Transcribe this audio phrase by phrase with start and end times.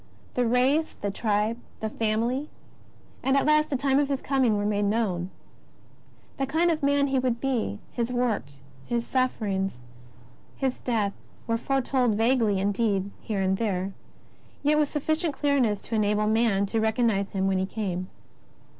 [0.33, 2.49] The race, the tribe, the family,
[3.21, 5.29] and at last the time of His Coming, were made known.
[6.37, 7.77] The kind of man He would be.
[7.91, 8.45] His work.
[8.87, 9.77] His sufferings,
[10.55, 11.13] His death,
[11.45, 13.93] were foretold vaguely indeed, here and there,
[14.63, 18.09] yet with sufficient clearness to enable man to recosrnize Him when He came.